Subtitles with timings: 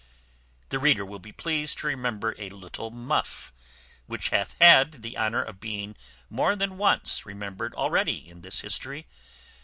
[0.69, 3.53] The reader will be pleased to remember a little muff,
[4.07, 5.95] which hath had the honour of being
[6.27, 9.05] more than once remembered already in this history.